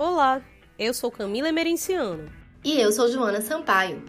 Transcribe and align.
Olá, 0.00 0.40
eu 0.78 0.94
sou 0.94 1.10
Camila 1.10 1.50
Emerenciano. 1.50 2.24
E 2.64 2.80
eu 2.80 2.90
sou 2.90 3.06
Joana 3.06 3.42
Sampaio. 3.42 4.02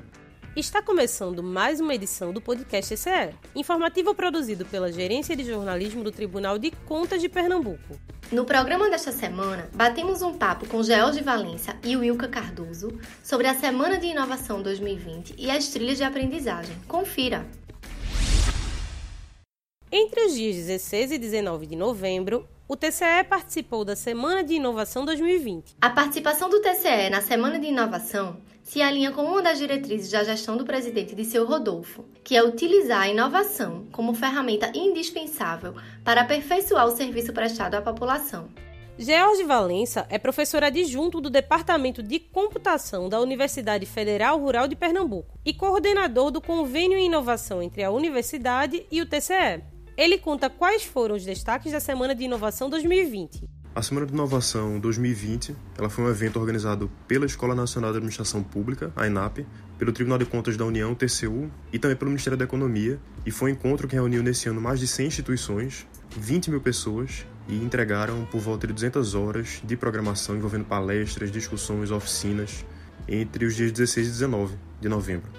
Está 0.55 0.81
começando 0.81 1.43
mais 1.43 1.81
uma 1.81 1.93
edição 1.93 2.31
do 2.31 2.39
podcast 2.39 2.93
ECE, 2.93 3.35
informativo 3.53 4.15
produzido 4.15 4.65
pela 4.65 4.89
Gerência 4.89 5.35
de 5.35 5.43
Jornalismo 5.43 6.01
do 6.01 6.09
Tribunal 6.09 6.57
de 6.57 6.71
Contas 6.87 7.19
de 7.19 7.27
Pernambuco. 7.27 7.99
No 8.31 8.45
programa 8.45 8.89
desta 8.89 9.11
semana, 9.11 9.69
batemos 9.73 10.21
um 10.21 10.33
papo 10.33 10.65
com 10.65 10.81
George 10.81 11.21
Valença 11.21 11.75
e 11.83 11.97
Wilka 11.97 12.29
Cardoso 12.29 12.97
sobre 13.21 13.47
a 13.47 13.53
Semana 13.53 13.97
de 13.97 14.07
Inovação 14.07 14.61
2020 14.61 15.35
e 15.37 15.51
as 15.51 15.67
trilhas 15.67 15.97
de 15.97 16.05
aprendizagem. 16.05 16.77
Confira! 16.87 17.45
Entre 19.91 20.23
os 20.23 20.33
dias 20.33 20.55
16 20.55 21.11
e 21.11 21.17
19 21.17 21.67
de 21.67 21.75
novembro, 21.75 22.47
o 22.71 22.75
TCE 22.77 23.25
participou 23.27 23.83
da 23.83 23.97
Semana 23.97 24.45
de 24.45 24.53
Inovação 24.53 25.03
2020. 25.03 25.75
A 25.81 25.89
participação 25.89 26.49
do 26.49 26.61
TCE 26.61 27.09
na 27.11 27.19
Semana 27.19 27.59
de 27.59 27.67
Inovação 27.67 28.37
se 28.63 28.81
alinha 28.81 29.11
com 29.11 29.23
uma 29.23 29.41
das 29.41 29.57
diretrizes 29.57 30.09
da 30.09 30.23
gestão 30.23 30.55
do 30.55 30.63
presidente 30.63 31.13
Disseu 31.13 31.45
Rodolfo, 31.45 32.05
que 32.23 32.33
é 32.33 32.41
utilizar 32.41 33.01
a 33.01 33.09
inovação 33.09 33.87
como 33.91 34.13
ferramenta 34.13 34.71
indispensável 34.73 35.75
para 36.01 36.21
aperfeiçoar 36.21 36.87
o 36.87 36.95
serviço 36.95 37.33
prestado 37.33 37.75
à 37.75 37.81
população. 37.81 38.47
George 38.97 39.43
Valença 39.43 40.07
é 40.09 40.17
professor 40.17 40.63
adjunto 40.63 41.19
do 41.19 41.29
Departamento 41.29 42.01
de 42.01 42.19
Computação 42.19 43.09
da 43.09 43.19
Universidade 43.19 43.85
Federal 43.85 44.39
Rural 44.39 44.69
de 44.69 44.77
Pernambuco 44.77 45.37
e 45.43 45.53
coordenador 45.53 46.31
do 46.31 46.39
Convênio 46.39 46.97
em 46.97 47.07
Inovação 47.07 47.61
entre 47.61 47.83
a 47.83 47.91
Universidade 47.91 48.85
e 48.89 49.01
o 49.01 49.05
TCE. 49.05 49.61
Ele 49.97 50.17
conta 50.17 50.49
quais 50.49 50.83
foram 50.83 51.15
os 51.15 51.25
destaques 51.25 51.71
da 51.71 51.79
Semana 51.79 52.15
de 52.15 52.23
Inovação 52.23 52.69
2020. 52.69 53.43
A 53.75 53.81
Semana 53.81 54.05
de 54.05 54.13
Inovação 54.13 54.79
2020 54.79 55.55
ela 55.77 55.89
foi 55.89 56.05
um 56.05 56.09
evento 56.09 56.39
organizado 56.39 56.89
pela 57.07 57.25
Escola 57.25 57.53
Nacional 57.53 57.91
de 57.91 57.97
Administração 57.97 58.41
Pública, 58.41 58.91
a 58.95 59.07
ENAP, 59.07 59.45
pelo 59.77 59.91
Tribunal 59.91 60.17
de 60.17 60.25
Contas 60.25 60.55
da 60.55 60.65
União, 60.65 60.95
TCU, 60.95 61.49
e 61.71 61.79
também 61.79 61.97
pelo 61.97 62.09
Ministério 62.09 62.37
da 62.37 62.45
Economia, 62.45 62.99
e 63.25 63.31
foi 63.31 63.51
um 63.51 63.53
encontro 63.53 63.87
que 63.87 63.95
reuniu 63.95 64.23
nesse 64.23 64.47
ano 64.49 64.61
mais 64.61 64.79
de 64.79 64.87
100 64.87 65.07
instituições, 65.07 65.87
20 66.17 66.51
mil 66.51 66.61
pessoas, 66.61 67.25
e 67.47 67.55
entregaram 67.55 68.25
por 68.25 68.39
volta 68.39 68.67
de 68.67 68.73
200 68.73 69.15
horas 69.15 69.61
de 69.63 69.75
programação 69.75 70.35
envolvendo 70.35 70.65
palestras, 70.65 71.31
discussões, 71.31 71.91
oficinas, 71.91 72.65
entre 73.07 73.45
os 73.45 73.55
dias 73.55 73.71
16 73.71 74.07
e 74.07 74.09
19 74.11 74.55
de 74.79 74.87
novembro. 74.89 75.29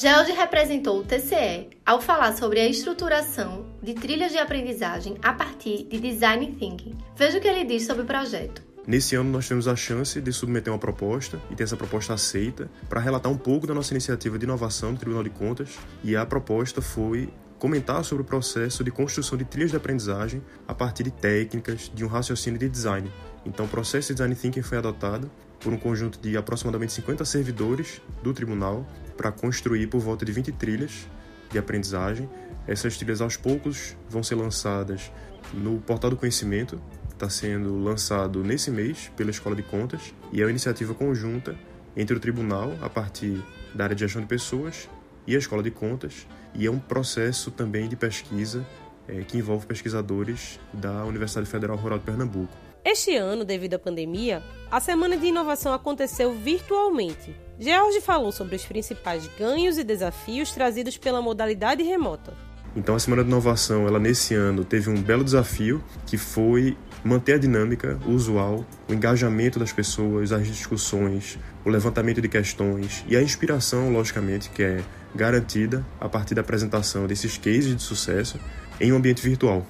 George 0.00 0.32
representou 0.32 1.00
o 1.00 1.04
TCE 1.04 1.68
ao 1.84 2.00
falar 2.00 2.34
sobre 2.34 2.58
a 2.58 2.66
estruturação 2.66 3.66
de 3.82 3.92
trilhas 3.92 4.32
de 4.32 4.38
aprendizagem 4.38 5.18
a 5.22 5.30
partir 5.30 5.84
de 5.90 6.00
Design 6.00 6.56
Thinking. 6.58 6.96
Veja 7.14 7.36
o 7.36 7.40
que 7.40 7.46
ele 7.46 7.66
diz 7.66 7.84
sobre 7.84 8.04
o 8.04 8.06
projeto. 8.06 8.62
Nesse 8.86 9.14
ano, 9.14 9.30
nós 9.30 9.46
temos 9.46 9.68
a 9.68 9.76
chance 9.76 10.18
de 10.18 10.32
submeter 10.32 10.72
uma 10.72 10.78
proposta 10.78 11.38
e 11.50 11.54
ter 11.54 11.64
essa 11.64 11.76
proposta 11.76 12.14
aceita 12.14 12.70
para 12.88 12.98
relatar 12.98 13.30
um 13.30 13.36
pouco 13.36 13.66
da 13.66 13.74
nossa 13.74 13.92
iniciativa 13.92 14.38
de 14.38 14.46
inovação 14.46 14.94
do 14.94 14.98
Tribunal 14.98 15.22
de 15.22 15.28
Contas. 15.28 15.78
E 16.02 16.16
a 16.16 16.24
proposta 16.24 16.80
foi 16.80 17.28
comentar 17.58 18.02
sobre 18.02 18.22
o 18.22 18.26
processo 18.26 18.82
de 18.82 18.90
construção 18.90 19.36
de 19.36 19.44
trilhas 19.44 19.70
de 19.70 19.76
aprendizagem 19.76 20.42
a 20.66 20.74
partir 20.74 21.02
de 21.02 21.10
técnicas 21.10 21.92
de 21.94 22.06
um 22.06 22.08
raciocínio 22.08 22.58
de 22.58 22.70
design. 22.70 23.12
Então, 23.44 23.66
o 23.66 23.68
processo 23.68 24.08
de 24.08 24.14
design 24.14 24.34
thinking 24.34 24.62
foi 24.62 24.78
adotado 24.78 25.30
por 25.60 25.74
um 25.74 25.76
conjunto 25.76 26.18
de 26.18 26.38
aproximadamente 26.38 26.94
50 26.94 27.22
servidores 27.26 28.00
do 28.22 28.32
tribunal 28.32 28.86
para 29.20 29.30
construir 29.30 29.86
por 29.88 30.00
volta 30.00 30.24
de 30.24 30.32
20 30.32 30.50
trilhas 30.52 31.06
de 31.50 31.58
aprendizagem. 31.58 32.26
Essas 32.66 32.96
trilhas 32.96 33.20
aos 33.20 33.36
poucos 33.36 33.94
vão 34.08 34.22
ser 34.22 34.34
lançadas 34.34 35.12
no 35.52 35.78
Portal 35.78 36.08
do 36.08 36.16
Conhecimento, 36.16 36.80
está 37.12 37.28
sendo 37.28 37.76
lançado 37.78 38.42
nesse 38.42 38.70
mês 38.70 39.12
pela 39.14 39.28
Escola 39.28 39.54
de 39.54 39.62
Contas 39.62 40.14
e 40.32 40.40
é 40.40 40.44
uma 40.44 40.50
iniciativa 40.50 40.94
conjunta 40.94 41.54
entre 41.94 42.16
o 42.16 42.20
tribunal, 42.20 42.72
a 42.80 42.88
partir 42.88 43.44
da 43.74 43.84
área 43.84 43.94
de 43.94 44.00
gestão 44.00 44.22
de 44.22 44.28
pessoas, 44.28 44.88
e 45.26 45.34
a 45.34 45.38
Escola 45.38 45.62
de 45.62 45.70
Contas, 45.70 46.26
e 46.54 46.64
é 46.64 46.70
um 46.70 46.78
processo 46.78 47.50
também 47.50 47.90
de 47.90 47.96
pesquisa 47.96 48.66
é, 49.06 49.20
que 49.20 49.36
envolve 49.36 49.66
pesquisadores 49.66 50.58
da 50.72 51.04
Universidade 51.04 51.46
Federal 51.46 51.76
Rural 51.76 51.98
de 51.98 52.06
Pernambuco. 52.06 52.56
Este 52.82 53.14
ano, 53.14 53.44
devido 53.44 53.74
à 53.74 53.78
pandemia, 53.78 54.42
a 54.70 54.80
Semana 54.80 55.14
de 55.14 55.26
Inovação 55.26 55.74
aconteceu 55.74 56.32
virtualmente. 56.32 57.36
George 57.58 58.00
falou 58.00 58.32
sobre 58.32 58.56
os 58.56 58.64
principais 58.64 59.28
ganhos 59.38 59.76
e 59.76 59.84
desafios 59.84 60.50
trazidos 60.50 60.96
pela 60.96 61.20
modalidade 61.20 61.82
remota. 61.82 62.32
Então, 62.74 62.94
a 62.94 62.98
Semana 62.98 63.22
de 63.22 63.28
Inovação, 63.28 63.86
ela 63.86 63.98
nesse 63.98 64.34
ano 64.34 64.64
teve 64.64 64.88
um 64.88 65.02
belo 65.02 65.22
desafio, 65.22 65.84
que 66.06 66.16
foi 66.16 66.74
manter 67.04 67.34
a 67.34 67.38
dinâmica 67.38 67.98
usual, 68.06 68.64
o 68.88 68.94
engajamento 68.94 69.58
das 69.58 69.72
pessoas, 69.72 70.32
as 70.32 70.46
discussões, 70.46 71.38
o 71.66 71.68
levantamento 71.68 72.22
de 72.22 72.28
questões 72.28 73.04
e 73.06 73.14
a 73.14 73.22
inspiração, 73.22 73.92
logicamente, 73.92 74.48
que 74.48 74.62
é 74.62 74.82
garantida 75.14 75.84
a 76.00 76.08
partir 76.08 76.34
da 76.34 76.40
apresentação 76.40 77.06
desses 77.06 77.36
cases 77.36 77.76
de 77.76 77.82
sucesso 77.82 78.40
em 78.80 78.90
um 78.90 78.96
ambiente 78.96 79.20
virtual. 79.20 79.66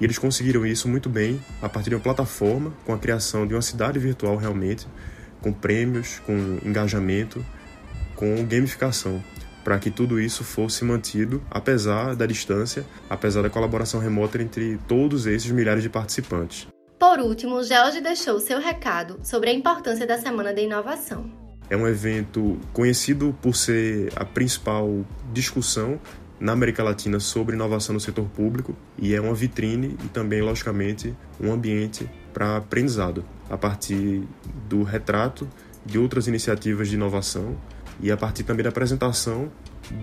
E 0.00 0.04
eles 0.04 0.18
conseguiram 0.18 0.64
isso 0.64 0.88
muito 0.88 1.08
bem 1.08 1.40
a 1.60 1.68
partir 1.68 1.90
de 1.90 1.96
uma 1.96 2.02
plataforma, 2.02 2.72
com 2.86 2.94
a 2.94 2.98
criação 2.98 3.46
de 3.46 3.54
uma 3.54 3.62
cidade 3.62 3.98
virtual 3.98 4.36
realmente, 4.36 4.86
com 5.42 5.52
prêmios, 5.52 6.20
com 6.20 6.58
engajamento, 6.64 7.44
com 8.16 8.44
gamificação, 8.44 9.22
para 9.62 9.78
que 9.78 9.90
tudo 9.90 10.18
isso 10.18 10.42
fosse 10.42 10.84
mantido 10.84 11.42
apesar 11.50 12.16
da 12.16 12.26
distância, 12.26 12.84
apesar 13.08 13.42
da 13.42 13.50
colaboração 13.50 14.00
remota 14.00 14.40
entre 14.40 14.78
todos 14.88 15.26
esses 15.26 15.50
milhares 15.50 15.82
de 15.82 15.88
participantes. 15.88 16.66
Por 16.98 17.18
último, 17.18 17.62
George 17.62 18.00
deixou 18.00 18.38
seu 18.40 18.58
recado 18.58 19.20
sobre 19.22 19.50
a 19.50 19.52
importância 19.52 20.06
da 20.06 20.18
Semana 20.18 20.52
da 20.52 20.60
Inovação. 20.60 21.30
É 21.68 21.76
um 21.76 21.86
evento 21.86 22.58
conhecido 22.72 23.34
por 23.40 23.54
ser 23.54 24.12
a 24.16 24.24
principal 24.24 25.04
discussão 25.32 26.00
na 26.40 26.52
América 26.52 26.82
Latina 26.82 27.20
sobre 27.20 27.54
inovação 27.54 27.92
no 27.92 28.00
setor 28.00 28.24
público 28.30 28.74
e 28.98 29.14
é 29.14 29.20
uma 29.20 29.34
vitrine 29.34 29.96
e 30.02 30.08
também, 30.08 30.40
logicamente, 30.40 31.14
um 31.38 31.52
ambiente 31.52 32.08
para 32.32 32.56
aprendizado 32.56 33.24
a 33.50 33.58
partir 33.58 34.22
do 34.68 34.82
retrato 34.82 35.46
de 35.84 35.98
outras 35.98 36.26
iniciativas 36.26 36.88
de 36.88 36.94
inovação 36.94 37.56
e 38.00 38.10
a 38.10 38.16
partir 38.16 38.44
também 38.44 38.62
da 38.64 38.70
apresentação 38.70 39.52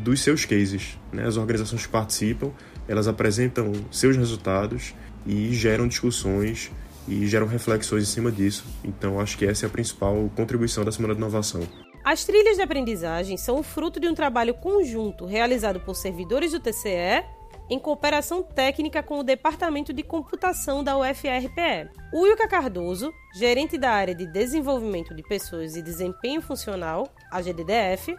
dos 0.04 0.22
seus 0.22 0.46
cases. 0.46 1.00
Né? 1.12 1.26
As 1.26 1.38
organizações 1.38 1.86
que 1.86 1.92
participam, 1.92 2.52
elas 2.88 3.08
apresentam 3.08 3.72
seus 3.92 4.16
resultados 4.16 4.94
e 5.26 5.54
geram 5.54 5.88
discussões 5.88 6.72
e 7.08 7.26
geram 7.26 7.48
reflexões 7.48 8.04
em 8.04 8.06
cima 8.06 8.32
disso. 8.32 8.66
Então, 8.84 9.20
acho 9.20 9.38
que 9.38 9.46
essa 9.46 9.66
é 9.66 9.68
a 9.68 9.70
principal 9.70 10.30
contribuição 10.36 10.84
da 10.84 10.92
Semana 10.92 11.14
de 11.14 11.20
Inovação. 11.20 11.62
As 12.10 12.24
trilhas 12.24 12.56
de 12.56 12.62
aprendizagem 12.62 13.36
são 13.36 13.60
o 13.60 13.64
fruto 13.64 14.00
de 14.00 14.08
um 14.08 14.14
trabalho 14.14 14.54
conjunto 14.54 15.26
realizado 15.26 15.82
por 15.82 15.94
servidores 15.94 16.54
do 16.54 16.60
TCE 16.62 17.26
em 17.70 17.78
cooperação 17.78 18.42
técnica 18.42 19.04
com 19.04 19.20
o 19.20 19.24
Departamento 19.24 19.92
de 19.92 20.04
Computação 20.04 20.82
da 20.82 20.98
UFRPE. 20.98 21.92
O 22.14 22.22
Wilka 22.22 22.48
Cardoso, 22.48 23.14
gerente 23.36 23.78
da 23.78 23.92
área 23.92 24.16
de 24.16 24.26
Desenvolvimento 24.26 25.14
de 25.14 25.22
Pessoas 25.22 25.76
e 25.76 25.82
Desempenho 25.82 26.42
Funcional, 26.42 27.10
a 27.30 27.42
GDDF, 27.42 28.16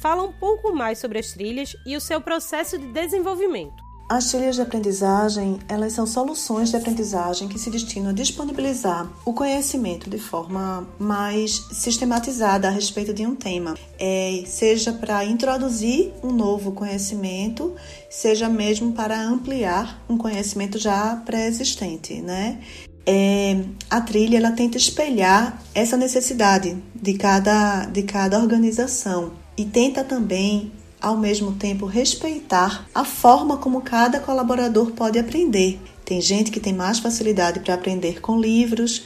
fala 0.00 0.22
um 0.22 0.32
pouco 0.32 0.72
mais 0.72 0.98
sobre 0.98 1.18
as 1.18 1.32
trilhas 1.32 1.74
e 1.84 1.96
o 1.96 2.00
seu 2.00 2.20
processo 2.20 2.78
de 2.78 2.86
desenvolvimento. 2.92 3.81
As 4.08 4.30
trilhas 4.30 4.56
de 4.56 4.62
aprendizagem, 4.62 5.58
elas 5.68 5.94
são 5.94 6.06
soluções 6.06 6.70
de 6.70 6.76
aprendizagem 6.76 7.48
que 7.48 7.58
se 7.58 7.70
destinam 7.70 8.10
a 8.10 8.12
disponibilizar 8.12 9.10
o 9.24 9.32
conhecimento 9.32 10.10
de 10.10 10.18
forma 10.18 10.86
mais 10.98 11.66
sistematizada 11.72 12.68
a 12.68 12.70
respeito 12.70 13.14
de 13.14 13.26
um 13.26 13.34
tema, 13.34 13.74
é, 13.98 14.44
seja 14.46 14.92
para 14.92 15.24
introduzir 15.24 16.12
um 16.22 16.30
novo 16.30 16.72
conhecimento, 16.72 17.74
seja 18.10 18.48
mesmo 18.48 18.92
para 18.92 19.18
ampliar 19.18 20.04
um 20.08 20.18
conhecimento 20.18 20.78
já 20.78 21.16
pré-existente, 21.24 22.20
né? 22.20 22.60
É, 23.04 23.64
a 23.90 24.00
trilha 24.00 24.36
ela 24.36 24.52
tenta 24.52 24.76
espelhar 24.76 25.60
essa 25.74 25.96
necessidade 25.96 26.76
de 26.94 27.14
cada, 27.14 27.86
de 27.86 28.02
cada 28.02 28.38
organização 28.38 29.32
e 29.56 29.64
tenta 29.64 30.04
também 30.04 30.70
ao 31.02 31.16
mesmo 31.16 31.52
tempo 31.52 31.84
respeitar 31.84 32.86
a 32.94 33.04
forma 33.04 33.56
como 33.56 33.82
cada 33.82 34.20
colaborador 34.20 34.92
pode 34.92 35.18
aprender. 35.18 35.80
Tem 36.04 36.20
gente 36.20 36.52
que 36.52 36.60
tem 36.60 36.72
mais 36.72 37.00
facilidade 37.00 37.58
para 37.58 37.74
aprender 37.74 38.20
com 38.20 38.40
livros, 38.40 39.02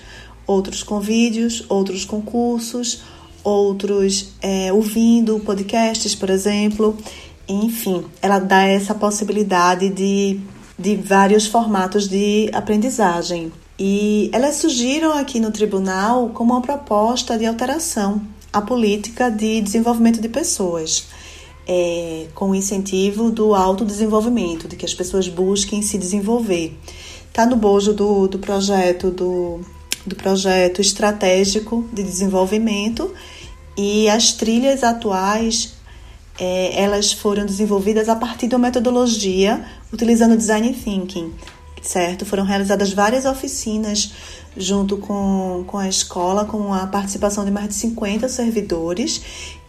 outros 0.46 0.82
com 0.82 1.00
vídeos, 1.00 1.64
outros 1.70 2.04
com 2.04 2.20
cursos, 2.20 3.02
outros 3.42 4.34
é, 4.42 4.70
ouvindo 4.72 5.40
podcasts, 5.40 6.14
por 6.14 6.28
exemplo. 6.28 6.96
Enfim, 7.48 8.04
ela 8.20 8.38
dá 8.38 8.64
essa 8.64 8.94
possibilidade 8.94 9.88
de, 9.88 10.38
de 10.78 10.96
vários 10.96 11.46
formatos 11.46 12.08
de 12.08 12.50
aprendizagem. 12.52 13.50
E 13.78 14.28
elas 14.32 14.56
surgiram 14.56 15.12
aqui 15.16 15.40
no 15.40 15.50
tribunal 15.50 16.30
como 16.30 16.52
uma 16.52 16.62
proposta 16.62 17.38
de 17.38 17.46
alteração 17.46 18.20
à 18.52 18.60
política 18.60 19.30
de 19.30 19.60
desenvolvimento 19.60 20.20
de 20.20 20.28
pessoas 20.28 21.06
é, 21.66 22.26
com 22.34 22.50
o 22.50 22.54
incentivo 22.54 23.30
do 23.30 23.54
autodesenvolvimento, 23.54 24.68
de 24.68 24.76
que 24.76 24.84
as 24.84 24.94
pessoas 24.94 25.28
busquem 25.28 25.82
se 25.82 25.98
desenvolver. 25.98 26.76
Está 27.28 27.44
no 27.44 27.56
bojo 27.56 27.92
do, 27.92 28.28
do 28.28 28.38
projeto 28.38 29.10
do 29.10 29.60
do 30.06 30.14
projeto 30.14 30.80
estratégico 30.80 31.84
de 31.92 32.02
desenvolvimento 32.02 33.12
e 33.76 34.08
as 34.08 34.32
trilhas 34.32 34.84
atuais 34.84 35.74
é, 36.38 36.80
elas 36.80 37.12
foram 37.12 37.44
desenvolvidas 37.44 38.08
a 38.08 38.14
partir 38.14 38.46
de 38.46 38.54
uma 38.54 38.66
metodologia 38.66 39.64
utilizando 39.92 40.36
design 40.36 40.72
thinking, 40.72 41.32
certo? 41.82 42.24
Foram 42.24 42.44
realizadas 42.44 42.92
várias 42.92 43.24
oficinas 43.24 44.12
junto 44.56 44.96
com, 44.96 45.64
com 45.66 45.78
a 45.78 45.88
escola, 45.88 46.44
com 46.44 46.72
a 46.72 46.86
participação 46.86 47.44
de 47.44 47.50
mais 47.50 47.68
de 47.68 47.74
50 47.74 48.28
servidores 48.28 49.22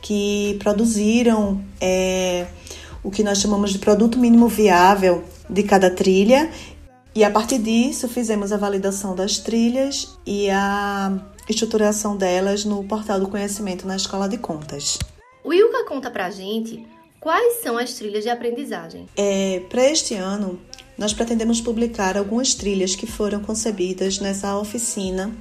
que 0.08 0.58
produziram 0.64 1.62
é, 1.82 2.48
o 3.04 3.12
que 3.12 3.22
nós 3.22 3.40
chamamos 3.40 3.72
de 3.72 3.80
produto 3.80 4.18
mínimo 4.18 4.48
viável 4.48 5.22
de 5.50 5.64
cada 5.64 5.90
trilha. 5.90 6.50
E 7.14 7.26
a 7.26 7.30
partir 7.30 7.58
disso, 7.58 8.08
fizemos 8.08 8.54
a 8.54 8.58
validação 8.58 9.14
das 9.14 9.38
trilhas 9.38 10.18
e 10.26 10.50
a 10.50 11.12
estruturação 11.50 12.16
delas 12.16 12.64
no 12.64 12.86
portal 12.86 13.20
do 13.20 13.28
conhecimento 13.28 13.86
na 13.86 13.98
Escola 13.98 14.30
de 14.30 14.38
Contas. 14.38 14.98
O 15.44 15.54
Ilka 15.54 15.84
conta 15.84 16.10
pra 16.10 16.30
gente 16.30 16.88
quais 17.20 17.62
são 17.62 17.78
as 17.78 17.92
trilhas 17.92 18.24
de 18.24 18.30
aprendizagem. 18.30 19.08
É, 19.18 19.62
Para 19.70 19.92
este 19.92 20.14
ano, 20.14 20.58
nós 20.98 21.14
pretendemos 21.14 21.60
publicar 21.60 22.18
algumas 22.18 22.54
trilhas 22.54 22.96
que 22.96 23.06
foram 23.06 23.42
concebidas 23.42 24.20
nessa 24.20 24.58
oficina 24.58 25.36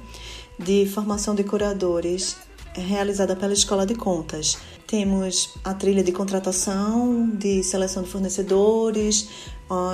de 0.59 0.85
formação 0.87 1.33
de 1.33 1.45
curadores 1.45 2.35
realizada 2.81 3.35
pela 3.35 3.53
Escola 3.53 3.85
de 3.85 3.95
Contas. 3.95 4.57
Temos 4.85 5.55
a 5.63 5.73
trilha 5.73 6.03
de 6.03 6.11
contratação, 6.11 7.29
de 7.29 7.63
seleção 7.63 8.03
de 8.03 8.09
fornecedores, 8.09 9.29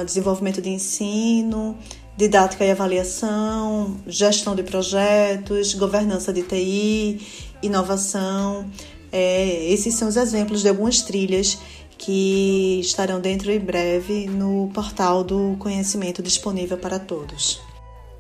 desenvolvimento 0.06 0.62
de 0.62 0.70
ensino, 0.70 1.78
didática 2.16 2.64
e 2.64 2.72
avaliação, 2.72 3.98
gestão 4.06 4.56
de 4.56 4.64
projetos, 4.64 5.74
governança 5.74 6.32
de 6.32 6.44
TI, 6.44 7.20
inovação. 7.62 8.70
É, 9.12 9.72
esses 9.72 9.96
são 9.96 10.08
os 10.08 10.18
exemplos 10.18 10.62
de 10.62 10.70
algumas 10.70 11.02
trilhas 11.02 11.58
que 11.98 12.80
estarão 12.82 13.20
dentro 13.20 13.52
em 13.52 13.60
breve 13.60 14.28
no 14.28 14.70
portal 14.74 15.24
do 15.24 15.56
conhecimento 15.58 16.22
disponível 16.22 16.78
para 16.78 17.00
todos. 17.00 17.62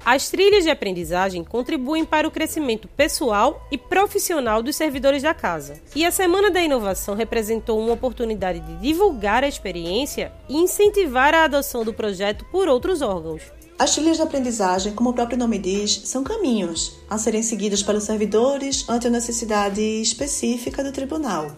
As 0.05 0.29
trilhas 0.29 0.65
de 0.65 0.69
aprendizagem 0.69 1.45
contribuem 1.45 2.03
para 2.03 2.27
o 2.27 2.31
crescimento 2.31 2.89
pessoal 2.89 3.65
e 3.71 3.77
profissional 3.77 4.61
dos 4.61 4.75
servidores 4.75 5.23
da 5.23 5.33
casa. 5.33 5.81
E 5.95 6.05
a 6.05 6.11
Semana 6.11 6.51
da 6.51 6.61
Inovação 6.61 7.15
representou 7.15 7.79
uma 7.79 7.93
oportunidade 7.93 8.59
de 8.59 8.75
divulgar 8.81 9.45
a 9.45 9.47
experiência 9.47 10.33
e 10.49 10.57
incentivar 10.57 11.33
a 11.33 11.45
adoção 11.45 11.85
do 11.85 11.93
projeto 11.93 12.43
por 12.51 12.67
outros 12.67 13.01
órgãos. 13.01 13.43
As 13.79 13.95
trilhas 13.95 14.17
de 14.17 14.23
aprendizagem, 14.23 14.93
como 14.93 15.11
o 15.11 15.13
próprio 15.13 15.37
nome 15.37 15.57
diz, 15.57 16.01
são 16.03 16.21
caminhos 16.21 16.97
a 17.09 17.17
serem 17.17 17.41
seguidos 17.41 17.81
pelos 17.81 18.03
servidores 18.03 18.87
ante 18.89 19.07
a 19.07 19.09
necessidade 19.09 19.81
específica 19.81 20.83
do 20.83 20.91
tribunal. 20.91 21.49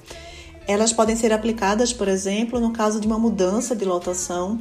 Elas 0.68 0.92
podem 0.92 1.16
ser 1.16 1.32
aplicadas, 1.32 1.94
por 1.94 2.08
exemplo, 2.08 2.60
no 2.60 2.74
caso 2.74 3.00
de 3.00 3.06
uma 3.06 3.20
mudança 3.20 3.76
de 3.76 3.86
lotação 3.86 4.60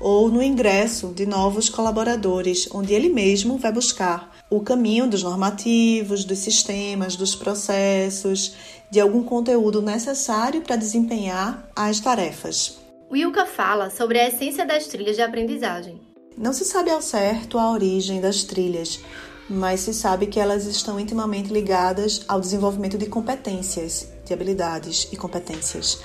ou 0.00 0.28
no 0.28 0.42
ingresso 0.42 1.12
de 1.14 1.24
novos 1.24 1.68
colaboradores, 1.68 2.68
onde 2.72 2.92
ele 2.92 3.08
mesmo 3.08 3.56
vai 3.56 3.72
buscar 3.72 4.34
o 4.50 4.60
caminho 4.60 5.08
dos 5.08 5.22
normativos, 5.22 6.24
dos 6.24 6.38
sistemas, 6.38 7.16
dos 7.16 7.34
processos, 7.34 8.54
de 8.90 9.00
algum 9.00 9.22
conteúdo 9.22 9.80
necessário 9.80 10.60
para 10.60 10.76
desempenhar 10.76 11.68
as 11.74 12.00
tarefas. 12.00 12.78
O 13.08 13.16
Ilka 13.16 13.46
fala 13.46 13.90
sobre 13.90 14.18
a 14.18 14.28
essência 14.28 14.66
das 14.66 14.86
trilhas 14.86 15.16
de 15.16 15.22
aprendizagem. 15.22 16.00
Não 16.36 16.52
se 16.52 16.64
sabe 16.64 16.90
ao 16.90 17.00
certo 17.00 17.58
a 17.58 17.70
origem 17.70 18.20
das 18.20 18.42
trilhas, 18.42 19.00
mas 19.48 19.80
se 19.80 19.92
sabe 19.92 20.26
que 20.26 20.40
elas 20.40 20.66
estão 20.66 20.98
intimamente 20.98 21.52
ligadas 21.52 22.22
ao 22.26 22.40
desenvolvimento 22.40 22.96
de 22.96 23.06
competências, 23.06 24.08
de 24.24 24.32
habilidades 24.32 25.08
e 25.12 25.16
competências. 25.16 26.00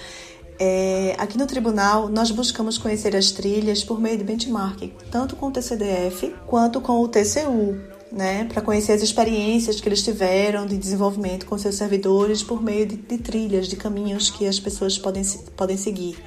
É, 0.62 1.16
aqui 1.18 1.38
no 1.38 1.48
tribunal, 1.48 2.10
nós 2.10 2.32
buscamos 2.32 2.78
conhecer 2.78 3.16
as 3.16 3.32
trilhas 3.32 3.82
por 3.82 4.00
meio 4.00 4.18
de 4.18 4.26
benchmarking, 4.26 4.92
tanto 5.10 5.38
com 5.38 5.48
o 5.48 5.52
TCDF 5.52 6.36
quanto 6.46 6.82
com 6.82 7.00
o 7.00 7.08
TCU, 7.08 7.78
né, 8.12 8.44
para 8.44 8.62
conhecer 8.62 8.92
as 8.92 9.02
experiências 9.02 9.80
que 9.80 9.88
eles 9.88 10.04
tiveram 10.04 10.66
de 10.66 10.78
desenvolvimento 10.78 11.46
com 11.46 11.58
seus 11.58 11.76
servidores 11.76 12.44
por 12.44 12.62
meio 12.62 12.86
de, 12.86 12.98
de 12.98 13.18
trilhas, 13.20 13.70
de 13.70 13.78
caminhos 13.78 14.30
que 14.30 14.46
as 14.48 14.60
pessoas 14.60 14.98
podem, 14.98 15.24
podem 15.56 15.78
seguir. 15.78 16.18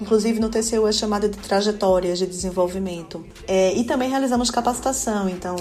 Inclusive 0.00 0.38
no 0.38 0.50
TCU 0.50 0.86
é 0.86 0.92
chamada 0.92 1.28
de 1.28 1.38
trajetórias 1.38 2.18
de 2.18 2.26
desenvolvimento. 2.26 3.24
É, 3.46 3.72
e 3.74 3.84
também 3.84 4.10
realizamos 4.10 4.50
capacitação, 4.50 5.28
então 5.28 5.56